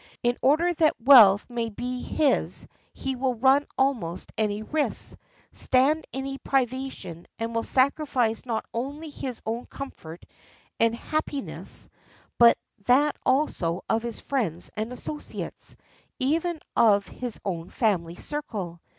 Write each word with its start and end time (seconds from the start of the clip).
In 0.23 0.35
order 0.41 0.73
that 0.73 0.99
wealth 0.99 1.47
may 1.47 1.69
be 1.69 2.01
his 2.01 2.67
he 2.91 3.15
will 3.15 3.35
run 3.35 3.67
almost 3.77 4.31
any 4.35 4.63
risks, 4.63 5.15
stand 5.51 6.07
any 6.11 6.39
privation, 6.39 7.27
and 7.37 7.53
will 7.53 7.61
sacrifice 7.61 8.43
not 8.43 8.65
only 8.73 9.11
his 9.11 9.43
own 9.45 9.67
comfort 9.67 10.25
and 10.79 10.95
happiness, 10.95 11.87
but 12.39 12.57
that 12.87 13.15
also 13.27 13.83
of 13.87 14.01
his 14.01 14.19
friends 14.19 14.71
and 14.75 14.91
associates, 14.91 15.73
or 15.73 15.83
even 16.17 16.59
of 16.75 17.05
his 17.05 17.39
own 17.45 17.69
family 17.69 18.15
circle. 18.15 18.81